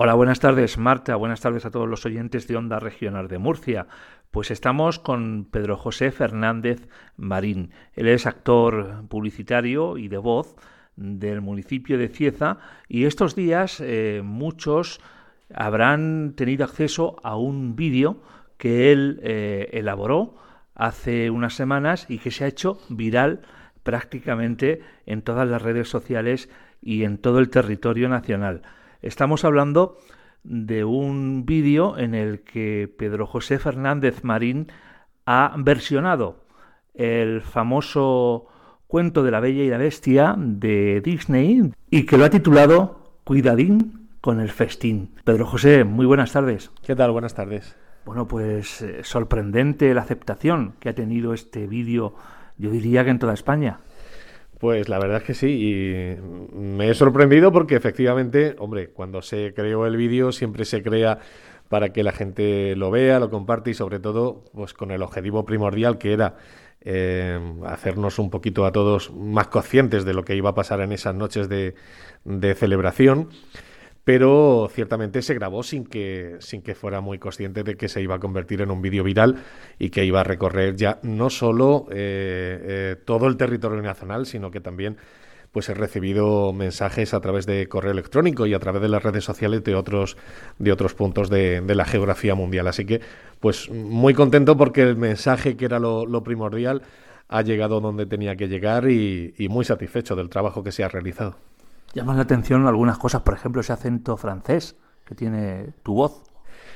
Hola, 0.00 0.14
buenas 0.14 0.38
tardes 0.38 0.78
Marta, 0.78 1.16
buenas 1.16 1.40
tardes 1.40 1.66
a 1.66 1.72
todos 1.72 1.88
los 1.88 2.06
oyentes 2.06 2.46
de 2.46 2.54
Onda 2.54 2.78
Regional 2.78 3.26
de 3.26 3.38
Murcia. 3.38 3.88
Pues 4.30 4.52
estamos 4.52 5.00
con 5.00 5.48
Pedro 5.50 5.76
José 5.76 6.12
Fernández 6.12 6.88
Marín. 7.16 7.72
Él 7.94 8.06
es 8.06 8.24
actor 8.24 9.08
publicitario 9.08 9.98
y 9.98 10.06
de 10.06 10.18
voz 10.18 10.54
del 10.94 11.40
municipio 11.40 11.98
de 11.98 12.06
Cieza 12.06 12.58
y 12.86 13.06
estos 13.06 13.34
días 13.34 13.80
eh, 13.80 14.22
muchos 14.24 15.00
habrán 15.52 16.34
tenido 16.36 16.64
acceso 16.64 17.16
a 17.24 17.36
un 17.36 17.74
vídeo 17.74 18.22
que 18.56 18.92
él 18.92 19.18
eh, 19.24 19.68
elaboró 19.72 20.36
hace 20.76 21.28
unas 21.28 21.54
semanas 21.54 22.06
y 22.08 22.18
que 22.18 22.30
se 22.30 22.44
ha 22.44 22.46
hecho 22.46 22.78
viral 22.88 23.40
prácticamente 23.82 24.80
en 25.06 25.22
todas 25.22 25.48
las 25.48 25.60
redes 25.60 25.88
sociales 25.88 26.48
y 26.80 27.02
en 27.02 27.18
todo 27.18 27.40
el 27.40 27.50
territorio 27.50 28.08
nacional. 28.08 28.62
Estamos 29.00 29.44
hablando 29.44 29.98
de 30.42 30.84
un 30.84 31.44
vídeo 31.46 31.98
en 31.98 32.14
el 32.14 32.40
que 32.40 32.92
Pedro 32.98 33.26
José 33.26 33.58
Fernández 33.58 34.24
Marín 34.24 34.72
ha 35.24 35.54
versionado 35.58 36.44
el 36.94 37.42
famoso 37.42 38.46
cuento 38.88 39.22
de 39.22 39.30
la 39.30 39.40
Bella 39.40 39.62
y 39.62 39.68
la 39.68 39.78
Bestia 39.78 40.34
de 40.36 41.00
Disney 41.00 41.72
y 41.90 42.06
que 42.06 42.18
lo 42.18 42.24
ha 42.24 42.30
titulado 42.30 43.20
Cuidadín 43.22 44.08
con 44.20 44.40
el 44.40 44.50
festín. 44.50 45.14
Pedro 45.22 45.46
José, 45.46 45.84
muy 45.84 46.06
buenas 46.06 46.32
tardes. 46.32 46.72
¿Qué 46.84 46.96
tal? 46.96 47.12
Buenas 47.12 47.34
tardes. 47.34 47.76
Bueno, 48.04 48.26
pues 48.26 48.82
eh, 48.82 49.04
sorprendente 49.04 49.94
la 49.94 50.00
aceptación 50.00 50.74
que 50.80 50.88
ha 50.88 50.94
tenido 50.94 51.34
este 51.34 51.66
vídeo, 51.66 52.14
yo 52.56 52.70
diría 52.70 53.04
que 53.04 53.10
en 53.10 53.18
toda 53.18 53.34
España. 53.34 53.80
Pues 54.58 54.88
la 54.88 54.98
verdad 54.98 55.18
es 55.18 55.22
que 55.22 55.34
sí, 55.34 55.46
y 55.46 56.56
me 56.56 56.90
he 56.90 56.94
sorprendido 56.94 57.52
porque 57.52 57.76
efectivamente, 57.76 58.56
hombre, 58.58 58.88
cuando 58.88 59.22
se 59.22 59.54
creó 59.54 59.86
el 59.86 59.96
vídeo 59.96 60.32
siempre 60.32 60.64
se 60.64 60.82
crea 60.82 61.20
para 61.68 61.92
que 61.92 62.02
la 62.02 62.12
gente 62.12 62.74
lo 62.74 62.90
vea, 62.90 63.20
lo 63.20 63.30
comparte 63.30 63.70
y 63.70 63.74
sobre 63.74 64.00
todo, 64.00 64.42
pues 64.52 64.74
con 64.74 64.90
el 64.90 65.02
objetivo 65.02 65.44
primordial 65.44 65.98
que 65.98 66.12
era 66.12 66.36
eh, 66.80 67.38
hacernos 67.66 68.18
un 68.18 68.30
poquito 68.30 68.66
a 68.66 68.72
todos 68.72 69.12
más 69.12 69.48
conscientes 69.48 70.04
de 70.04 70.14
lo 70.14 70.24
que 70.24 70.34
iba 70.34 70.50
a 70.50 70.54
pasar 70.54 70.80
en 70.80 70.92
esas 70.92 71.14
noches 71.14 71.48
de, 71.48 71.74
de 72.24 72.54
celebración 72.54 73.28
pero 74.08 74.70
ciertamente 74.72 75.20
se 75.20 75.34
grabó 75.34 75.62
sin 75.62 75.84
que, 75.84 76.36
sin 76.38 76.62
que 76.62 76.74
fuera 76.74 77.02
muy 77.02 77.18
consciente 77.18 77.62
de 77.62 77.74
que 77.74 77.90
se 77.90 78.00
iba 78.00 78.14
a 78.14 78.18
convertir 78.18 78.62
en 78.62 78.70
un 78.70 78.80
vídeo 78.80 79.04
viral 79.04 79.36
y 79.78 79.90
que 79.90 80.06
iba 80.06 80.22
a 80.22 80.24
recorrer 80.24 80.76
ya 80.76 80.98
no 81.02 81.28
solo 81.28 81.84
eh, 81.90 82.58
eh, 82.62 82.96
todo 83.04 83.26
el 83.26 83.36
territorio 83.36 83.82
nacional, 83.82 84.24
sino 84.24 84.50
que 84.50 84.60
también 84.60 84.96
pues 85.52 85.68
he 85.68 85.74
recibido 85.74 86.54
mensajes 86.54 87.12
a 87.12 87.20
través 87.20 87.44
de 87.44 87.68
correo 87.68 87.92
electrónico 87.92 88.46
y 88.46 88.54
a 88.54 88.58
través 88.58 88.80
de 88.80 88.88
las 88.88 89.02
redes 89.02 89.24
sociales 89.24 89.62
de 89.62 89.74
otros 89.74 90.16
de 90.58 90.72
otros 90.72 90.94
puntos 90.94 91.28
de, 91.28 91.60
la 91.60 91.84
geografía 91.84 92.34
mundial. 92.34 92.66
Así 92.66 92.86
que, 92.86 93.02
pues 93.40 93.68
muy 93.68 94.14
contento 94.14 94.56
porque 94.56 94.84
el 94.84 94.96
mensaje 94.96 95.54
que 95.58 95.66
era 95.66 95.78
lo, 95.78 96.22
primordial 96.24 96.80
ha 97.28 97.42
llegado 97.42 97.82
donde 97.82 98.06
tenía 98.06 98.36
que 98.36 98.48
llegar 98.48 98.88
y 98.88 99.48
muy 99.50 99.66
satisfecho 99.66 100.16
del 100.16 100.30
trabajo 100.30 100.64
que 100.64 100.72
se 100.72 100.82
ha 100.82 100.88
realizado. 100.88 101.36
Llaman 101.94 102.16
la 102.16 102.22
atención 102.22 102.66
algunas 102.66 102.98
cosas, 102.98 103.22
por 103.22 103.34
ejemplo, 103.34 103.60
ese 103.60 103.72
acento 103.72 104.16
francés 104.16 104.76
que 105.04 105.14
tiene 105.14 105.72
tu 105.82 105.94
voz. 105.94 106.22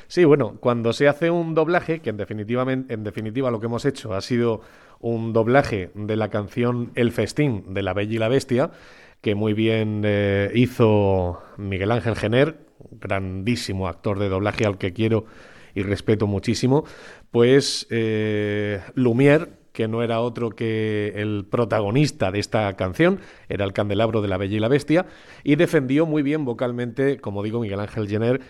Sí, 0.09 0.25
bueno, 0.25 0.57
cuando 0.61 0.93
se 0.93 1.09
hace 1.09 1.31
un 1.31 1.55
doblaje, 1.55 2.01
que 2.01 2.11
en, 2.11 2.17
definitiva 2.17 3.51
lo 3.51 3.61
que 3.61 3.67
hemos 3.67 3.85
hecho 3.85 4.15
ha 4.15 4.21
sido 4.21 4.61
un 5.01 5.33
doblaje 5.33 5.91
de 5.95 6.17
la 6.17 6.29
canción 6.29 6.93
El 6.95 7.13
Festín 7.13 7.75
de 7.75 7.83
La 7.83 7.95
Bella 7.95 8.15
y 8.15 8.19
la 8.19 8.29
Bestia, 8.29 8.71
que 9.21 9.35
muy 9.35 9.55
bien 9.55 10.03
eh, 10.05 10.51
hizo 10.55 11.43
Miguel 11.57 11.93
Ángel 11.93 12.17
Gener, 12.17 12.59
grandísimo 12.91 13.89
actor 13.89 14.19
de 14.19 14.29
doblaje 14.29 14.67
al 14.67 14.79
que 14.79 14.93
quiero 14.93 15.25
y 15.75 15.83
respeto 15.83 16.27
muchísimo, 16.27 16.85
pues 17.31 17.87
eh, 17.91 18.81
Lumière 18.95 19.49
que 19.73 19.89
no 19.89 20.03
era 20.03 20.21
otro 20.21 20.51
que 20.51 21.13
el 21.17 21.47
protagonista 21.51 22.31
de 22.31 22.41
esta 22.41 22.73
canción, 22.75 23.21
era 23.49 23.65
el 23.65 23.73
candelabro 23.73 24.23
de 24.23 24.29
la 24.29 24.37
Bella 24.37 24.57
y 24.57 24.61
la 24.61 24.69
Bestia, 24.69 25.07
y 25.45 25.57
defendió 25.57 26.07
muy 26.07 26.23
bien 26.23 26.45
vocalmente, 26.45 27.19
como 27.19 27.43
digo, 27.43 27.61
Miguel 27.61 27.81
Ángel 27.81 28.09
Jenner, 28.09 28.41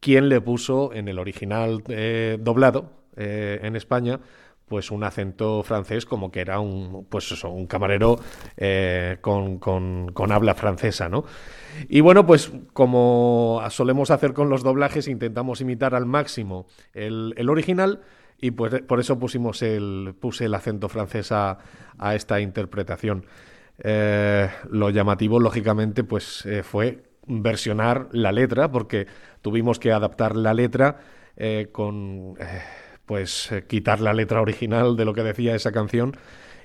quien 0.00 0.28
le 0.28 0.40
puso 0.40 0.92
en 0.92 1.08
el 1.08 1.18
original 1.18 1.82
eh, 1.88 2.38
doblado 2.40 2.90
eh, 3.16 3.60
en 3.62 3.76
España 3.76 4.20
pues 4.72 4.90
un 4.90 5.04
acento 5.04 5.62
francés 5.62 6.06
como 6.06 6.30
que 6.32 6.40
era 6.40 6.58
un 6.58 7.04
pues 7.10 7.30
eso, 7.30 7.50
un 7.50 7.66
camarero 7.66 8.18
eh, 8.56 9.18
con, 9.20 9.58
con, 9.58 10.32
habla 10.32 10.54
francesa, 10.54 11.10
¿no? 11.10 11.24
Y 11.90 12.00
bueno, 12.00 12.24
pues 12.24 12.50
como 12.72 13.60
solemos 13.68 14.10
hacer 14.10 14.32
con 14.32 14.48
los 14.48 14.62
doblajes, 14.62 15.08
intentamos 15.08 15.60
imitar 15.60 15.94
al 15.94 16.06
máximo 16.06 16.66
el, 16.94 17.34
el 17.36 17.50
original, 17.50 18.00
y 18.42 18.50
pues 18.50 18.82
por 18.82 18.98
eso 18.98 19.20
pusimos 19.20 19.62
el, 19.62 20.14
puse 20.18 20.46
el 20.46 20.54
acento 20.54 20.88
francés 20.88 21.30
a, 21.30 21.58
esta 22.12 22.40
interpretación. 22.40 23.24
Eh, 23.78 24.50
lo 24.68 24.90
llamativo, 24.90 25.38
lógicamente, 25.38 26.02
pues 26.02 26.44
eh, 26.44 26.64
fue 26.64 27.04
versionar 27.28 28.08
la 28.10 28.32
letra, 28.32 28.72
porque 28.72 29.06
tuvimos 29.42 29.78
que 29.78 29.92
adaptar 29.92 30.34
la 30.34 30.54
letra 30.54 30.98
eh, 31.36 31.68
con, 31.70 32.34
pues, 33.06 33.48
quitar 33.68 34.00
la 34.00 34.12
letra 34.12 34.40
original 34.40 34.96
de 34.96 35.04
lo 35.04 35.14
que 35.14 35.22
decía 35.22 35.54
esa 35.54 35.70
canción 35.70 36.16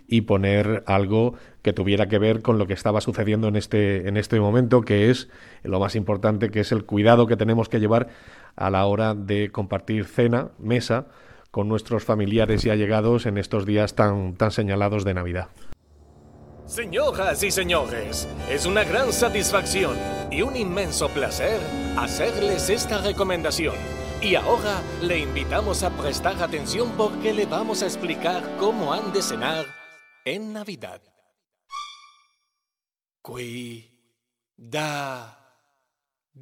y 0.08 0.22
poner 0.22 0.84
algo 0.88 1.36
que 1.62 1.74
tuviera 1.74 2.08
que 2.08 2.18
ver 2.18 2.42
con 2.42 2.58
lo 2.58 2.66
que 2.66 2.74
estaba 2.74 3.02
sucediendo 3.02 3.50
en 3.50 3.56
este, 3.56 4.08
en 4.08 4.18
este 4.18 4.40
momento, 4.40 4.82
que 4.82 5.12
es 5.12 5.30
lo 5.62 5.80
más 5.80 5.96
importante, 5.96 6.50
que 6.50 6.62
es 6.62 6.72
el 6.72 6.86
cuidado 6.86 7.28
que 7.28 7.38
tenemos 7.38 7.70
que 7.70 7.80
llevar 7.80 8.08
a 8.56 8.72
la 8.72 8.84
hora 8.86 9.14
de 9.14 9.52
compartir 9.52 10.06
cena, 10.06 10.50
mesa, 10.58 11.06
con 11.52 11.68
nuestros 11.68 12.04
familiares 12.04 12.66
y 12.66 12.70
allegados 12.70 13.26
en 13.26 13.38
estos 13.38 13.66
días 13.66 13.96
tan, 13.96 14.36
tan 14.36 14.52
señalados 14.52 15.04
de 15.04 15.14
Navidad. 15.14 15.50
Señoras 16.66 17.42
y 17.44 17.52
señores, 17.52 18.28
es 18.50 18.66
una 18.66 18.84
gran 18.84 19.14
satisfacción 19.14 19.96
y 20.30 20.42
un 20.42 20.56
inmenso 20.58 21.08
placer 21.10 21.62
hacerles 21.98 22.70
esta 22.70 22.98
recomendación. 22.98 23.76
Y 24.22 24.36
ahora 24.36 24.82
le 25.02 25.20
invitamos 25.20 25.84
a 25.84 25.92
prestar 25.92 26.42
atención 26.44 26.92
porque 26.98 27.34
le 27.34 27.46
vamos 27.46 27.84
a 27.84 27.86
explicar 27.86 28.44
cómo 28.58 28.92
han 28.92 29.14
de 29.14 29.22
cenar 29.22 29.66
en 30.26 30.52
Navidad. 30.52 31.02
Cuida. 33.22 33.86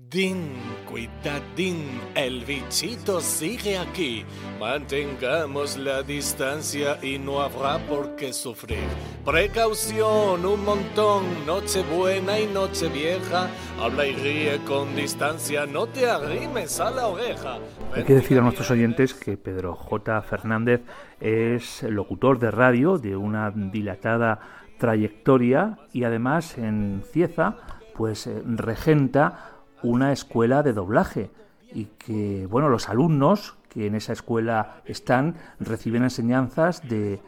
Din, 0.09 0.53
cuidadín, 0.89 1.99
el 2.15 2.45
bichito 2.45 3.21
sigue 3.21 3.77
aquí. 3.77 4.25
Mantengamos 4.59 5.77
la 5.77 6.03
distancia 6.03 6.97
y 7.01 7.17
no 7.17 7.41
habrá 7.41 7.79
por 7.87 8.15
qué 8.15 8.31
sufrir. 8.33 8.83
Precaución, 9.23 10.45
un 10.45 10.63
montón, 10.63 11.23
noche 11.45 11.83
buena 11.83 12.39
y 12.39 12.47
noche 12.47 12.89
vieja. 12.89 13.49
Habla 13.79 14.05
y 14.05 14.15
ríe 14.15 14.59
con 14.65 14.95
distancia, 14.95 15.65
no 15.65 15.87
te 15.87 16.09
arrimes 16.09 16.79
a 16.79 16.91
la 16.91 17.07
oreja. 17.07 17.57
Hay 17.93 18.03
que 18.03 18.15
decir 18.15 18.37
a 18.37 18.41
nuestros 18.41 18.69
oyentes 18.71 19.13
que 19.13 19.37
Pedro 19.37 19.75
J. 19.75 20.21
Fernández 20.21 20.81
es 21.19 21.83
locutor 21.83 22.39
de 22.39 22.51
radio 22.51 22.97
de 22.97 23.15
una 23.15 23.49
dilatada 23.51 24.39
trayectoria 24.77 25.79
y 25.93 26.03
además 26.03 26.57
en 26.57 27.01
Cieza 27.11 27.57
pues 27.95 28.27
eh, 28.27 28.41
regenta 28.45 29.54
una 29.85 30.11
escuela 30.11 30.63
de 30.63 30.73
doblaje 30.73 31.29
y 31.73 31.85
que, 31.97 32.47
bueno, 32.49 32.69
los 32.69 32.89
alumnos 32.89 33.55
que 33.69 33.87
en 33.87 33.95
esa 33.95 34.13
escuela 34.13 34.81
están 34.85 35.35
reciben 35.59 36.03
enseñanzas 36.03 36.87
de 36.87 37.19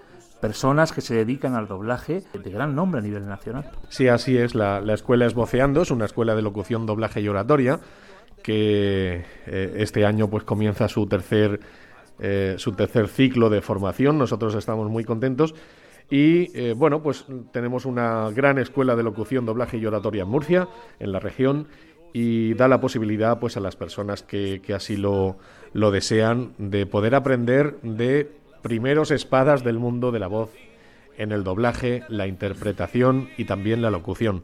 personas 0.42 0.92
que 0.92 1.02
se 1.02 1.16
dedican 1.16 1.56
al 1.56 1.68
doblaje 1.68 2.24
de 2.34 2.52
gran 2.52 2.76
nombre 2.76 3.00
a 3.00 3.04
nivel 3.04 3.28
nacional. 3.28 3.70
Sí, 3.90 4.08
así 4.08 4.38
es. 4.38 4.56
La, 4.56 4.82
escuela 4.94 5.26
es 5.26 5.34
Voceando, 5.34 5.82
es 5.82 5.92
una 5.92 6.06
escuela 6.06 6.36
de 6.36 6.42
locución, 6.42 6.86
doblaje 6.86 7.22
y 7.22 7.28
oratoria 7.28 7.80
que 8.44 9.26
eh, 9.46 9.74
este 9.78 10.06
año 10.06 10.30
pues 10.30 10.44
comienza 10.44 10.88
su 10.88 11.08
tercer 11.08 11.60
eh, 12.20 12.56
su 12.58 12.72
tercer 12.72 13.08
ciclo 13.08 13.50
de 13.50 13.62
formación. 13.62 14.18
Nosotros 14.18 14.56
estamos 14.56 14.90
muy 14.90 15.04
contentos. 15.04 15.54
Y 16.10 16.58
eh, 16.58 16.74
bueno, 16.74 17.04
pues 17.04 17.26
tenemos 17.52 17.86
una 17.86 18.32
gran 18.32 18.58
escuela 18.58 18.96
de 18.96 19.04
locución, 19.04 19.46
doblaje 19.46 19.78
y 19.78 19.86
oratoria 19.86 20.24
en 20.24 20.30
Murcia, 20.30 20.68
en 21.00 21.12
la 21.12 21.20
región, 21.20 21.68
y 22.20 22.56
da 22.56 22.68
la 22.68 22.82
posibilidad 22.82 23.38
pues 23.38 23.58
a 23.58 23.60
las 23.60 23.76
personas 23.76 24.24
que, 24.24 24.60
así 24.76 24.98
lo, 24.98 25.38
lo 25.74 25.92
desean 25.92 26.54
de 26.58 26.88
poder 26.88 27.14
aprender 27.14 27.76
de 27.84 28.28
primeros 28.64 29.12
espadas 29.12 29.64
del 29.64 29.78
mundo 29.78 30.12
de 30.12 30.18
la 30.18 30.26
voz 30.26 30.50
en 31.20 31.32
el 31.32 31.44
doblaje, 31.44 32.02
la 32.10 32.26
interpretación 32.26 33.30
y 33.38 33.46
también 33.46 33.84
la 33.84 33.92
locución. 33.92 34.42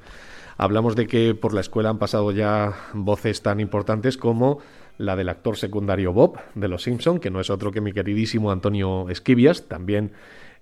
Hablamos 0.56 0.96
de 0.96 1.08
que 1.08 1.34
por 1.34 1.56
la 1.56 1.62
escuela 1.62 1.90
han 1.90 1.98
pasado 1.98 2.32
ya 2.32 2.76
voces 2.94 3.42
tan 3.42 3.60
importantes 3.60 4.18
como 4.18 4.60
la 5.00 5.16
del 5.16 5.30
actor 5.30 5.58
secundario 5.58 6.14
Bob 6.14 6.38
de 6.54 6.68
Los 6.68 6.84
Simpson, 6.84 7.20
que 7.20 7.32
no 7.32 7.40
es 7.40 7.50
otro 7.50 7.72
que 7.72 7.82
mi 7.82 7.92
queridísimo 7.92 8.52
Antonio 8.52 9.10
Esquivias, 9.10 9.68
también 9.68 10.12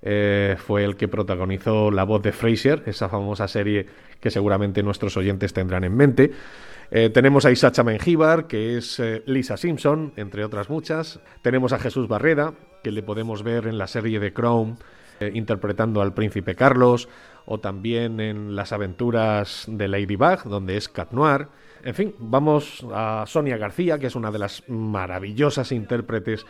eh, 0.02 0.56
fue 0.58 0.86
el 0.86 0.96
que 0.96 1.10
protagonizó 1.10 1.92
la 1.92 2.06
voz 2.06 2.22
de 2.22 2.32
Fraser, 2.32 2.84
esa 2.86 3.10
famosa 3.10 3.50
serie 3.50 3.86
que 4.22 4.32
seguramente 4.32 4.82
nuestros 4.82 5.18
oyentes 5.18 5.52
tendrán 5.52 5.84
en 5.84 5.96
mente. 5.98 6.32
Eh, 6.94 7.10
tenemos 7.10 7.46
a 7.46 7.52
Isacha 7.52 7.84
Mengíbar, 7.84 8.48
que 8.48 8.78
es 8.78 9.00
eh, 9.00 9.24
Lisa 9.26 9.56
Simpson, 9.56 10.12
entre 10.18 10.44
otras 10.44 10.70
muchas. 10.70 11.22
Tenemos 11.42 11.72
a 11.72 11.80
Jesús 11.80 12.10
Barrera, 12.10 12.54
que 12.84 12.92
le 12.92 13.02
podemos 13.02 13.44
ver 13.44 13.68
en 13.68 13.78
la 13.78 13.88
serie 13.88 14.20
de 14.20 14.34
Crown 14.34 14.78
eh, 15.22 15.32
interpretando 15.34 16.02
al 16.02 16.14
príncipe 16.14 16.54
Carlos, 16.54 17.08
o 17.46 17.62
también 17.62 18.20
en 18.20 18.58
las 18.58 18.74
aventuras 18.74 19.64
de 19.70 19.88
Ladybug, 19.88 20.44
donde 20.44 20.76
es 20.76 20.90
Cat 20.90 21.14
Noir. 21.14 21.48
En 21.86 21.96
fin, 21.96 22.14
vamos 22.20 22.86
a 22.94 23.24
Sonia 23.26 23.56
García, 23.56 23.98
que 23.98 24.08
es 24.08 24.16
una 24.16 24.30
de 24.30 24.40
las 24.40 24.68
maravillosas 24.68 25.72
intérpretes 25.72 26.46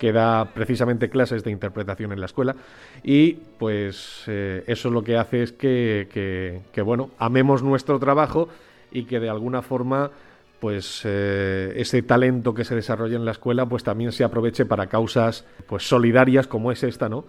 que 0.00 0.10
da 0.10 0.46
precisamente 0.52 1.08
clases 1.08 1.44
de 1.44 1.52
interpretación 1.52 2.10
en 2.12 2.18
la 2.18 2.26
escuela 2.26 2.56
y 3.04 3.34
pues 3.34 4.24
eso 4.26 4.90
lo 4.90 5.04
que 5.04 5.16
hace 5.16 5.44
es 5.44 5.52
que, 5.52 6.08
que, 6.72 6.82
bueno, 6.82 7.10
amemos 7.16 7.62
nuestro 7.62 8.00
trabajo 8.00 8.48
y 8.94 9.04
que 9.04 9.20
de 9.20 9.28
alguna 9.28 9.60
forma 9.60 10.10
pues 10.60 11.02
eh, 11.04 11.74
ese 11.76 12.00
talento 12.02 12.54
que 12.54 12.64
se 12.64 12.74
desarrolla 12.74 13.16
en 13.16 13.26
la 13.26 13.32
escuela 13.32 13.66
pues 13.66 13.84
también 13.84 14.12
se 14.12 14.24
aproveche 14.24 14.64
para 14.64 14.86
causas 14.86 15.44
pues 15.66 15.86
solidarias 15.86 16.46
como 16.46 16.72
es 16.72 16.82
esta, 16.82 17.10
¿no? 17.10 17.26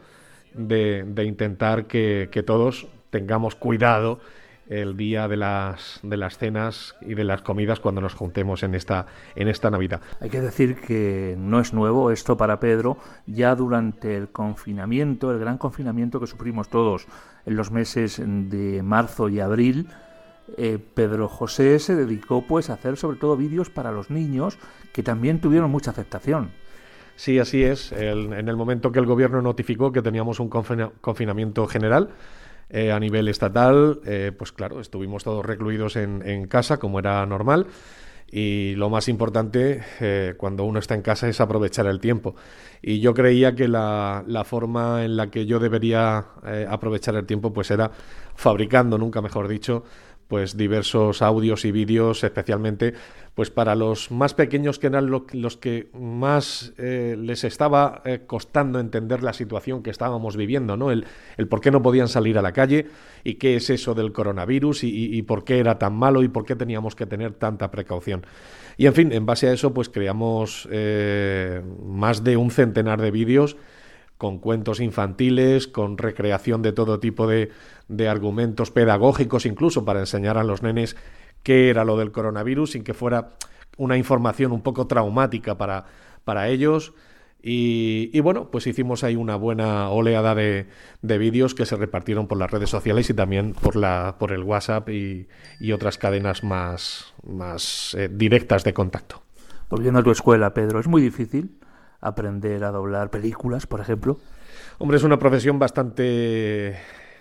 De, 0.53 1.03
intentar 1.25 1.85
que, 1.85 2.29
todos 2.45 2.87
tengamos 3.09 3.55
cuidado 3.55 4.21
el 4.69 4.95
día 4.95 5.27
de 5.27 5.35
las, 5.35 5.99
de 6.01 6.15
las 6.15 6.37
cenas 6.37 6.95
y 7.01 7.13
de 7.13 7.25
las 7.25 7.41
comidas 7.41 7.81
cuando 7.81 7.99
nos 7.99 8.13
juntemos 8.13 8.63
en 8.63 8.73
esta, 8.73 9.05
en 9.35 9.49
esta 9.49 9.69
Navidad. 9.69 9.99
Hay 10.21 10.29
que 10.29 10.39
decir 10.39 10.77
que 10.77 11.35
no 11.37 11.59
es 11.59 11.73
nuevo 11.73 12.11
esto 12.11 12.37
para 12.37 12.61
Pedro, 12.61 12.97
ya 13.27 13.53
durante 13.53 14.15
el 14.15 14.29
confinamiento, 14.29 15.29
el 15.29 15.39
gran 15.39 15.57
confinamiento 15.57 16.21
que 16.21 16.27
sufrimos 16.27 16.69
todos 16.69 17.05
en 17.45 17.57
los 17.57 17.69
meses 17.69 18.21
de 18.25 18.81
marzo 18.81 19.27
y 19.27 19.41
abril, 19.41 19.89
eh, 20.57 20.77
Pedro 20.93 21.27
José 21.27 21.79
se 21.79 21.95
dedicó 21.95 22.43
pues 22.43 22.69
a 22.69 22.73
hacer 22.73 22.97
sobre 22.97 23.17
todo 23.17 23.35
vídeos 23.35 23.69
para 23.69 23.91
los 23.91 24.09
niños 24.09 24.57
que 24.93 25.03
también 25.03 25.41
tuvieron 25.41 25.71
mucha 25.71 25.91
aceptación. 25.91 26.51
Sí, 27.15 27.39
así 27.39 27.63
es. 27.63 27.91
en 27.93 28.33
el 28.33 28.55
momento 28.57 28.91
que 28.91 28.99
el 28.99 29.05
gobierno 29.05 29.41
notificó 29.41 29.91
que 29.91 30.01
teníamos 30.01 30.39
un 30.39 30.49
confinamiento 30.49 31.65
general 31.65 32.09
eh, 32.69 32.91
a 32.91 32.99
nivel 32.99 33.29
estatal, 33.29 34.01
eh, 34.05 34.33
pues 34.37 34.51
claro, 34.51 34.81
estuvimos 34.81 35.23
todos 35.23 35.45
recluidos 35.45 35.95
en, 35.95 36.47
casa 36.47 36.77
como 36.77 36.99
era 36.99 37.25
normal. 37.25 37.67
Y 38.29 38.73
lo 38.75 38.89
más 38.89 39.07
importante 39.07 39.81
cuando 40.37 40.65
uno 40.65 40.79
está 40.79 40.95
en 40.95 41.03
casa 41.03 41.29
es 41.29 41.39
aprovechar 41.39 41.85
el 41.85 42.01
tiempo. 42.01 42.35
Y 42.81 42.99
yo 42.99 43.13
creía 43.13 43.55
que 43.55 43.67
la, 43.69 44.25
la 44.27 44.43
forma 44.43 45.05
en 45.05 45.15
la 45.15 45.29
que 45.29 45.45
yo 45.45 45.59
debería 45.59 46.25
aprovechar 46.67 47.15
el 47.15 47.25
tiempo 47.25 47.53
pues 47.53 47.71
era 47.71 47.91
fabricando, 48.35 48.97
nunca 48.97 49.21
mejor 49.21 49.47
dicho, 49.47 49.85
pues 50.27 50.57
diversos 50.57 51.21
audios 51.21 51.65
y 51.65 51.71
vídeos, 51.71 52.23
especialmente 52.23 52.93
pues 53.35 53.51
para 53.51 53.75
los 53.75 54.11
más 54.11 54.33
pequeños 54.33 54.79
que 54.79 54.87
eran 54.87 55.11
los 55.11 55.57
que 55.57 55.89
más 55.93 56.73
eh, 56.77 57.17
les 57.19 57.43
estaba 57.43 58.01
eh, 58.05 58.21
costando 58.25 58.79
entender 58.79 59.23
la 59.23 59.33
situación 59.33 59.83
que 59.83 59.89
estábamos 59.89 60.37
viviendo, 60.37 60.77
¿no? 60.77 60.89
El, 60.89 61.05
el, 61.35 61.47
por 61.49 61.59
qué 61.59 61.69
no 61.69 61.81
podían 61.81 62.07
salir 62.07 62.37
a 62.37 62.41
la 62.41 62.53
calle 62.53 62.87
y 63.25 63.33
qué 63.33 63.57
es 63.57 63.69
eso 63.69 63.93
del 63.93 64.13
coronavirus 64.13 64.85
y, 64.85 65.21
por 65.23 65.43
qué 65.43 65.59
era 65.59 65.77
tan 65.77 65.95
malo 65.95 66.23
y 66.23 66.29
por 66.29 66.45
qué 66.45 66.55
teníamos 66.55 66.95
que 66.95 67.05
tener 67.05 67.33
tanta 67.33 67.71
precaución. 67.71 68.25
Y 68.77 68.85
en 68.85 68.93
fin, 68.93 69.11
en 69.11 69.25
base 69.25 69.49
a 69.49 69.53
eso 69.53 69.73
pues 69.73 69.89
creamos 69.89 70.67
eh, 70.71 71.61
más 71.85 72.23
de 72.23 72.37
un 72.37 72.51
centenar 72.51 73.01
de 73.01 73.11
vídeos 73.11 73.57
con 74.17 74.39
cuentos 74.39 74.79
infantiles, 74.79 75.67
con 75.67 75.97
recreación 75.97 76.61
de 76.61 76.71
todo 76.71 76.99
tipo 76.99 77.27
de, 77.27 77.51
de 77.87 78.07
argumentos 78.07 78.71
pedagógicos, 78.71 79.45
incluso 79.45 79.85
para 79.85 79.99
enseñar 79.99 80.37
a 80.37 80.43
los 80.43 80.63
nenes 80.63 80.95
qué 81.43 81.69
era 81.69 81.85
lo 81.85 81.97
del 81.97 82.11
coronavirus, 82.11 82.71
sin 82.71 82.83
que 82.83 82.93
fuera 82.93 83.35
una 83.77 83.97
información 83.97 84.51
un 84.51 84.61
poco 84.61 84.87
traumática 84.87 85.57
para, 85.57 85.85
para 86.23 86.49
ellos. 86.49 86.93
Y, 87.47 88.19
bueno, 88.21 88.49
pues 88.49 88.65
hicimos 88.65 89.03
ahí 89.03 89.15
una 89.15 89.35
buena 89.35 89.89
oleada 89.91 90.33
de, 90.33 90.65
de 91.03 91.17
vídeos 91.19 91.53
que 91.53 91.67
se 91.67 91.75
repartieron 91.75 92.27
por 92.27 92.39
las 92.39 92.49
redes 92.49 92.71
sociales 92.71 93.07
y 93.11 93.13
también 93.13 93.53
por, 93.53 93.75
la, 93.75 94.15
por 94.17 94.31
el 94.31 94.41
WhatsApp 94.41 94.89
y, 94.89 95.27
otras 95.71 95.99
cadenas 95.99 96.43
más, 96.43 97.13
más 97.23 97.95
eh, 97.99 98.09
directas 98.11 98.63
de 98.63 98.73
contacto. 98.73 99.21
Volviendo 99.69 99.99
a 99.99 100.03
tu 100.03 100.09
escuela, 100.09 100.55
Pedro, 100.55 100.79
¿es 100.79 100.87
muy 100.87 101.03
difícil 101.03 101.59
aprender 102.05 102.63
a 102.63 102.71
doblar 102.71 103.09
películas, 103.09 103.65
por 103.65 103.81
ejemplo? 103.81 104.19
Hombre, 104.77 104.97
es 104.97 105.03
una 105.03 105.17
profesión 105.17 105.57
bastante 105.57 106.77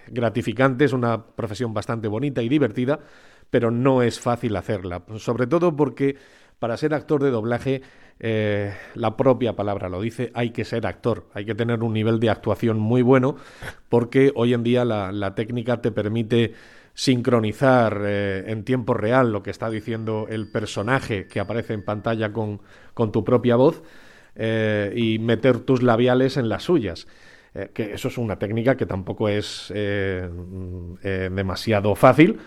gratificante, 0.09 0.85
es 0.85 0.93
una 0.93 1.25
profesión 1.25 1.73
bastante 1.73 2.09
bonita 2.09 2.43
y 2.43 2.49
divertida, 2.49 3.01
pero 3.51 3.71
no 3.71 4.03
es 4.03 4.21
fácil 4.21 4.57
hacerla, 4.57 5.03
sobre 5.19 5.47
todo 5.47 5.75
porque 5.75 6.17
para 6.59 6.77
ser 6.77 6.95
actor 6.95 7.23
de 7.23 7.31
doblaje, 7.31 7.83
eh, 8.21 8.73
la 8.95 9.17
propia 9.17 9.57
palabra 9.57 9.89
lo 9.89 10.01
dice, 10.01 10.31
hay 10.35 10.51
que 10.51 10.65
ser 10.65 10.87
actor, 10.87 11.29
hay 11.35 11.45
que 11.45 11.55
tener 11.55 11.83
un 11.83 11.93
nivel 11.93 12.21
de 12.21 12.31
actuación 12.31 12.79
muy 12.79 13.03
bueno, 13.03 13.37
porque 13.89 14.33
hoy 14.35 14.55
en 14.55 14.63
día 14.63 14.85
la, 14.85 15.35
técnica 15.35 15.81
te 15.81 15.93
permite 15.93 16.55
sincronizar 16.95 18.03
eh, 18.05 18.45
en 18.47 18.65
tiempo 18.65 18.95
real 18.95 19.33
lo 19.33 19.43
que 19.43 19.51
está 19.51 19.69
diciendo 19.69 20.27
el 20.29 20.49
personaje 20.51 21.27
que 21.27 21.41
aparece 21.41 21.75
en 21.75 21.85
pantalla 21.85 22.33
con, 22.33 22.61
con 22.95 23.11
tu 23.11 23.25
propia 23.25 23.57
voz 23.57 23.83
eh, 24.37 24.93
y 24.97 25.19
meter 25.19 25.61
tus 25.61 25.83
labiales 25.83 26.37
en 26.37 26.49
las 26.49 26.65
suyas. 26.65 27.07
Eh, 27.55 27.71
que 27.73 27.95
eso 27.95 28.09
es 28.09 28.19
una 28.19 28.39
técnica 28.39 28.77
que 28.77 28.85
tampoco 28.85 29.29
es 29.29 29.73
eh, 29.75 30.29
eh, 31.05 31.31
demasiado 31.33 31.95
fácil, 31.95 32.39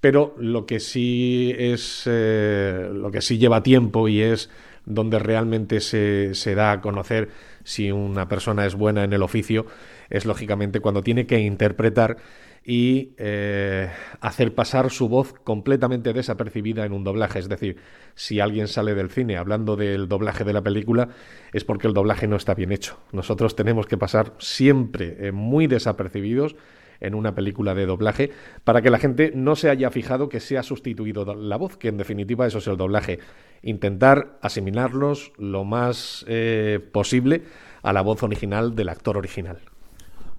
pero 0.00 0.34
lo 0.38 0.66
que 0.66 0.80
sí 0.80 1.54
es, 1.58 2.06
lo 2.06 3.10
que 3.10 3.22
sí 3.22 3.38
lleva 3.38 3.62
tiempo 3.62 4.08
y 4.08 4.20
es 4.20 4.50
donde 4.84 5.18
realmente 5.18 5.80
se, 5.80 6.34
se 6.34 6.54
da 6.54 6.72
a 6.72 6.80
conocer 6.80 7.28
si 7.64 7.90
una 7.90 8.28
persona 8.28 8.66
es 8.66 8.74
buena 8.74 9.04
en 9.04 9.12
el 9.12 9.22
oficio, 9.22 9.66
es 10.08 10.24
lógicamente 10.24 10.80
cuando 10.80 11.02
tiene 11.02 11.26
que 11.26 11.38
interpretar 11.40 12.16
y 12.64 13.14
eh, 13.16 13.90
hacer 14.20 14.54
pasar 14.54 14.90
su 14.90 15.08
voz 15.08 15.32
completamente 15.32 16.12
desapercibida 16.12 16.84
en 16.84 16.92
un 16.92 17.04
doblaje. 17.04 17.38
Es 17.38 17.48
decir, 17.48 17.76
si 18.14 18.40
alguien 18.40 18.68
sale 18.68 18.94
del 18.94 19.10
cine 19.10 19.36
hablando 19.36 19.76
del 19.76 20.08
doblaje 20.08 20.44
de 20.44 20.52
la 20.52 20.62
película, 20.62 21.08
es 21.52 21.64
porque 21.64 21.88
el 21.88 21.94
doblaje 21.94 22.26
no 22.26 22.36
está 22.36 22.54
bien 22.54 22.72
hecho. 22.72 22.98
Nosotros 23.12 23.56
tenemos 23.56 23.86
que 23.86 23.96
pasar 23.96 24.34
siempre 24.38 25.16
eh, 25.18 25.32
muy 25.32 25.66
desapercibidos 25.66 26.54
en 27.00 27.14
una 27.14 27.34
película 27.34 27.74
de 27.74 27.86
doblaje 27.86 28.30
para 28.62 28.82
que 28.82 28.90
la 28.90 28.98
gente 28.98 29.32
no 29.34 29.56
se 29.56 29.70
haya 29.70 29.90
fijado 29.90 30.28
que 30.28 30.40
se 30.40 30.58
ha 30.58 30.62
sustituido 30.62 31.34
la 31.34 31.56
voz, 31.56 31.78
que 31.78 31.88
en 31.88 31.96
definitiva 31.96 32.46
eso 32.46 32.58
es 32.58 32.66
el 32.66 32.76
doblaje. 32.76 33.18
Intentar 33.62 34.38
asimilarlos 34.42 35.32
lo 35.38 35.64
más 35.64 36.24
eh, 36.28 36.78
posible 36.92 37.42
a 37.82 37.92
la 37.92 38.02
voz 38.02 38.22
original 38.22 38.74
del 38.74 38.90
actor 38.90 39.16
original. 39.16 39.60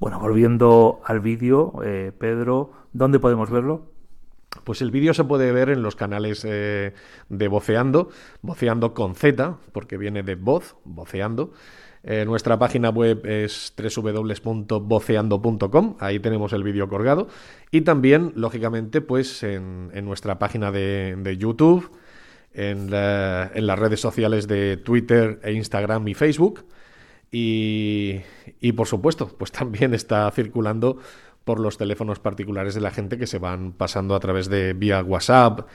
Bueno, 0.01 0.19
volviendo 0.19 0.99
al 1.05 1.19
vídeo, 1.19 1.73
eh, 1.85 2.11
Pedro, 2.17 2.71
¿dónde 2.91 3.19
podemos 3.19 3.51
verlo? 3.51 3.85
Pues 4.63 4.81
el 4.81 4.89
vídeo 4.89 5.13
se 5.13 5.23
puede 5.23 5.51
ver 5.51 5.69
en 5.69 5.83
los 5.83 5.95
canales 5.95 6.43
eh, 6.43 6.95
de 7.29 7.47
Voceando, 7.47 8.09
Voceando 8.41 8.95
con 8.95 9.13
Z, 9.13 9.59
porque 9.71 9.97
viene 9.97 10.23
de 10.23 10.33
voz, 10.33 10.75
Voceando. 10.85 11.53
Eh, 12.01 12.25
nuestra 12.25 12.57
página 12.57 12.89
web 12.89 13.23
es 13.27 13.75
www.voceando.com, 13.77 15.97
ahí 15.99 16.19
tenemos 16.19 16.51
el 16.53 16.63
vídeo 16.63 16.89
colgado. 16.89 17.27
Y 17.69 17.81
también, 17.81 18.33
lógicamente, 18.35 19.01
pues 19.01 19.43
en, 19.43 19.91
nuestra 20.03 20.39
página 20.39 20.71
de, 20.71 21.37
YouTube, 21.37 21.91
en, 22.55 22.91
en, 22.91 23.67
las 23.67 23.77
redes 23.77 23.99
sociales 23.99 24.47
de 24.47 24.77
Twitter 24.77 25.39
e 25.43 25.53
Instagram 25.53 26.07
y 26.07 26.15
Facebook. 26.15 26.65
Y, 27.31 28.23
por 28.75 28.87
supuesto, 28.87 29.29
pues 29.37 29.51
también 29.51 29.93
está 29.93 30.29
circulando 30.31 30.97
por 31.45 31.59
los 31.59 31.77
teléfonos 31.77 32.19
particulares 32.19 32.75
de 32.75 32.81
la 32.81 32.91
gente 32.91 33.17
que 33.17 33.25
se 33.25 33.39
van 33.39 33.71
pasando 33.71 34.15
a 34.15 34.19
través 34.19 34.49
de 34.49 34.73
vía 34.73 35.01
WhatsApp 35.01 35.67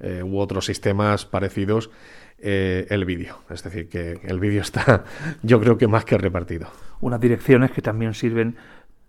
eh, 0.00 0.22
u 0.22 0.38
otros 0.38 0.66
sistemas 0.66 1.24
parecidos 1.24 1.90
eh, 2.38 2.86
el 2.90 3.04
vídeo. 3.04 3.38
Es 3.48 3.62
decir, 3.62 3.88
que 3.88 4.20
el 4.24 4.40
vídeo 4.40 4.60
está 4.60 5.04
yo 5.42 5.60
creo 5.60 5.78
que 5.78 5.86
más 5.86 6.04
que 6.04 6.18
repartido. 6.18 6.68
Unas 7.00 7.20
direcciones 7.20 7.70
que 7.70 7.80
también 7.80 8.12
sirven 8.12 8.56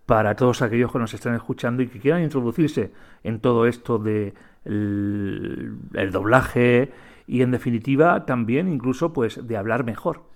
para 0.06 0.36
todos 0.36 0.62
aquellos 0.62 0.92
que 0.92 1.00
nos 1.00 1.14
están 1.14 1.34
escuchando 1.34 1.82
y 1.82 1.88
que 1.88 2.00
quieran 2.00 2.24
introducirse 2.24 2.92
en 3.24 3.40
todo 3.40 3.66
esto 3.66 3.98
de 3.98 4.34
el 4.66 6.10
doblaje 6.12 6.92
y 7.28 7.42
en 7.42 7.52
definitiva 7.52 8.26
también 8.26 8.68
incluso 8.68 9.14
pues 9.14 9.46
de 9.48 9.58
hablar 9.58 9.84
mejor. 9.84 10.35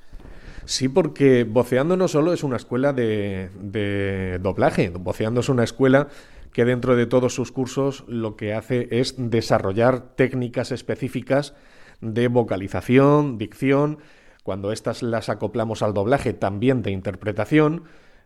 Sí, 0.69 0.87
porque 0.87 1.45
Voceando 1.45 1.97
no 1.97 2.07
solo 2.07 2.31
es 2.31 2.43
una 2.43 2.55
escuela 2.55 2.93
de, 2.93 4.39
doblaje, 4.39 4.91
Voceando 4.91 5.39
es 5.39 5.49
una 5.49 5.63
escuela 5.63 6.09
que 6.53 6.63
dentro 6.63 6.95
de 6.95 7.07
todos 7.07 7.33
sus 7.33 7.51
cursos 7.51 8.03
lo 8.07 8.35
que 8.35 8.53
hace 8.53 8.87
es 8.91 9.15
desarrollar 9.17 10.15
técnicas 10.15 10.71
específicas 10.71 11.55
de 12.01 12.27
vocalización, 12.27 13.39
dicción, 13.39 13.97
cuando 14.43 14.71
estas 14.71 15.01
las 15.01 15.29
acoplamos 15.29 15.81
al 15.81 15.95
doblaje 15.95 16.33
también 16.33 16.83
de 16.83 16.91
interpretación 16.91 17.85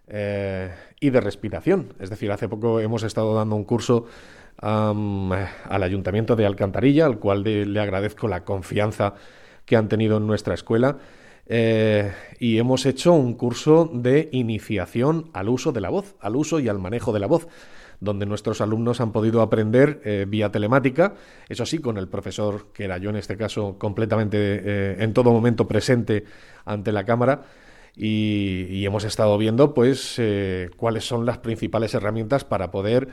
eh, 0.10 0.76
y 1.00 1.12
de 1.12 1.22
respiración. 1.22 1.94
Es 2.02 2.10
decir, 2.10 2.30
hace 2.30 2.50
poco 2.50 2.82
hemos 2.82 3.04
estado 3.04 3.34
dando 3.36 3.56
un 3.56 3.64
curso 3.64 4.06
al 4.58 5.82
Ayuntamiento 5.82 6.36
de 6.36 6.46
Alcantarilla, 6.46 7.06
al 7.06 7.20
cual 7.20 7.44
le 7.44 7.80
agradezco 7.80 8.28
la 8.28 8.44
confianza 8.44 9.14
que 9.66 9.78
han 9.78 9.88
tenido 9.88 10.18
en 10.18 10.28
nuestra 10.28 10.56
escuela. 10.56 10.98
Eh, 11.46 12.12
y 12.40 12.58
hemos 12.58 12.86
hecho 12.86 13.14
un 13.14 13.34
curso 13.34 13.90
de 13.94 14.30
iniciación 14.32 15.30
al 15.34 15.50
uso 15.50 15.72
de 15.72 15.82
la 15.82 15.90
voz, 15.90 16.16
al 16.20 16.36
uso 16.36 16.60
y 16.60 16.70
al 16.70 16.80
manejo 16.80 17.12
de 17.12 17.20
la 17.20 17.28
voz, 17.28 17.48
donde 18.00 18.26
nuestros 18.26 18.62
alumnos 18.62 19.02
han 19.02 19.12
podido 19.12 19.42
aprender 19.42 20.02
eh, 20.04 20.26
vía 20.28 20.52
telemática, 20.52 21.16
eso 21.50 21.66
sí, 21.66 21.80
con 21.80 21.98
el 21.98 22.08
profesor, 22.08 22.68
que 22.74 22.86
era 22.86 22.98
yo 22.98 23.10
en 23.10 23.16
este 23.18 23.38
caso, 23.38 23.78
completamente 23.78 24.38
eh, 24.40 24.96
en 25.00 25.14
todo 25.14 25.32
momento 25.32 25.68
presente 25.68 26.26
ante 26.66 26.92
la 26.92 27.06
cámara. 27.06 27.44
Y, 27.96 28.84
hemos 28.86 29.04
estado 29.04 29.38
viendo 29.38 29.74
pues 29.74 30.20
cuáles 30.78 31.06
son 31.06 31.26
las 31.26 31.38
principales 31.38 31.94
herramientas 31.94 32.44
para 32.44 32.72
poder 32.72 33.08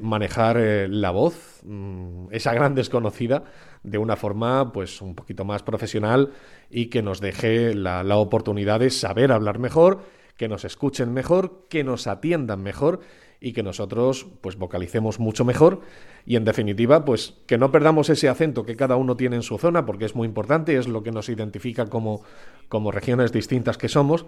manejar 0.00 0.56
la 0.88 1.10
voz, 1.10 1.60
mm, 1.64 2.28
esa 2.30 2.54
gran 2.54 2.74
desconocida 2.74 3.44
de 3.86 3.98
una 3.98 4.16
forma 4.16 4.72
pues 4.72 5.00
un 5.00 5.14
poquito 5.14 5.44
más 5.44 5.62
profesional 5.62 6.32
y 6.68 6.86
que 6.86 7.02
nos 7.02 7.20
deje 7.20 7.72
la, 7.74 8.02
oportunidad 8.16 8.80
de 8.80 8.90
saber 8.90 9.30
hablar 9.32 9.58
mejor, 9.58 10.00
que 10.36 10.48
nos 10.48 10.64
escuchen 10.64 11.14
mejor, 11.14 11.66
que 11.70 11.84
nos 11.84 12.06
atiendan 12.06 12.62
mejor 12.62 13.00
y 13.40 13.52
que 13.52 13.62
nosotros 13.62 14.26
pues 14.40 14.56
vocalicemos 14.56 15.20
mucho 15.20 15.44
mejor 15.44 15.80
y 16.24 16.36
en 16.36 16.44
definitiva 16.44 17.04
pues 17.04 17.34
que 17.46 17.58
no 17.58 17.70
perdamos 17.70 18.08
ese 18.08 18.28
acento 18.28 18.64
que 18.64 18.76
cada 18.76 18.96
uno 18.96 19.16
tiene 19.16 19.36
en 19.36 19.42
su 19.42 19.58
zona 19.58 19.84
porque 19.86 20.04
es 20.04 20.14
muy 20.14 20.26
importante, 20.26 20.76
es 20.76 20.88
lo 20.88 21.02
que 21.02 21.12
nos 21.12 21.28
identifica 21.28 21.86
como, 21.86 22.22
como 22.68 22.90
regiones 22.90 23.32
distintas 23.32 23.78
que 23.78 23.88
somos 23.88 24.26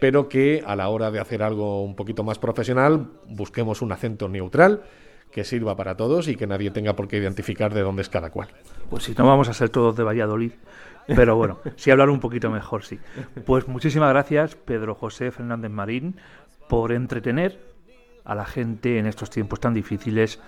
pero 0.00 0.28
que 0.28 0.62
a 0.66 0.76
la 0.76 0.88
hora 0.88 1.10
de 1.10 1.20
hacer 1.20 1.42
algo 1.42 1.82
un 1.82 1.96
poquito 1.96 2.22
más 2.22 2.38
profesional 2.38 3.08
busquemos 3.28 3.82
un 3.82 3.92
acento 3.92 4.28
neutral 4.28 4.82
que 5.30 5.44
sirva 5.44 5.76
para 5.76 5.96
todos 5.96 6.28
y 6.28 6.36
que 6.36 6.46
nadie 6.46 6.70
tenga 6.70 6.96
por 6.96 7.08
qué 7.08 7.18
identificar 7.18 7.74
de 7.74 7.82
dónde 7.82 8.02
es 8.02 8.08
cada 8.08 8.30
cual. 8.30 8.48
Pues 8.88 9.04
si 9.04 9.12
no 9.12 9.26
vamos 9.26 9.48
a 9.48 9.54
ser 9.54 9.68
todos 9.68 9.96
de 9.96 10.02
Valladolid, 10.02 10.52
pero 11.08 11.36
bueno, 11.36 11.58
sí 11.76 11.90
hablar 11.90 12.10
un 12.10 12.20
poquito 12.20 12.50
mejor, 12.50 12.84
sí. 12.84 12.98
Pues 13.44 13.68
muchísimas 13.68 14.10
gracias, 14.10 14.54
Pedro 14.56 14.94
José 14.94 15.30
Fernández 15.30 15.70
Marín, 15.70 16.16
por 16.68 16.92
entretener 16.92 17.75
a 18.26 18.34
la 18.34 18.44
gente 18.44 18.98
en 18.98 19.06
estos 19.06 19.30
tiempos 19.30 19.60
tan 19.60 19.74
difíciles 19.74 20.40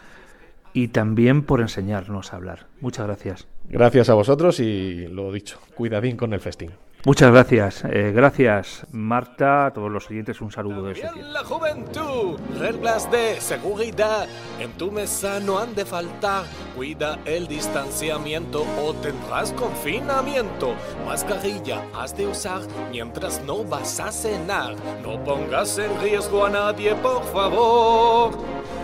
y 0.73 0.89
también 0.89 1.43
por 1.43 1.61
enseñarnos 1.61 2.33
a 2.33 2.37
hablar. 2.37 2.67
Muchas 2.81 3.07
gracias. 3.07 3.47
Gracias 3.69 4.09
a 4.09 4.15
vosotros 4.15 4.61
y 4.61 5.07
lo 5.09 5.33
dicho, 5.33 5.59
cuidadín 5.75 6.17
con 6.17 6.33
el 6.33 6.41
festín. 6.41 6.73
Muchas 7.05 7.31
gracias. 7.31 7.85
Eh, 7.85 8.13
gracias, 8.13 8.85
Marta, 8.91 9.67
a 9.67 9.73
todos 9.73 9.91
los 9.91 10.11
oyentes, 10.11 10.41
un 10.41 10.51
saludo 10.51 10.83
de 10.83 10.93
este 10.93 11.23
La 11.23 11.45
juventud, 11.45 12.41
reglas 12.59 13.09
de 13.11 13.41
seguridad 13.41 14.27
en 14.59 14.73
tu 14.73 14.91
mesa 14.91 15.39
no 15.39 15.61
han 15.61 15.77
de 15.77 15.85
faltar. 15.85 16.45
Cuida 16.75 17.21
el 17.25 17.47
distanciamiento 17.47 18.67
o 18.85 18.95
tendrás 18.95 19.53
confinamiento. 19.53 20.75
Mascarilla 21.07 21.85
has 21.95 22.17
de 22.17 22.27
usar 22.27 22.63
mientras 22.91 23.45
no 23.45 23.63
vas 23.63 24.01
a 24.01 24.11
cenar. 24.11 24.75
No 25.01 25.23
pongas 25.23 25.79
en 25.79 26.01
riesgo 26.01 26.47
a 26.47 26.51
nadie, 26.51 26.97
por 26.97 27.23
favor. 27.33 28.33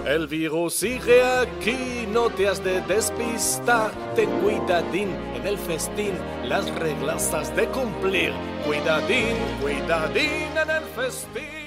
El 0.06 0.26
virus 0.26 0.74
sigue 0.74 1.22
aquí, 1.22 2.06
no 2.12 2.28
te 2.28 2.46
has 2.46 2.62
de 2.62 2.82
despistar. 2.82 3.90
Ten 4.14 4.28
cuidadín 4.42 5.08
en 5.34 5.46
el 5.46 5.56
festín, 5.56 6.12
las 6.44 6.68
reglas 6.74 7.32
has 7.32 7.56
de 7.56 7.66
cumplir. 7.68 8.30
Cuidadín, 8.66 9.34
cuidadín 9.62 10.50
en 10.62 10.70
el 10.70 10.82
festín. 10.94 11.63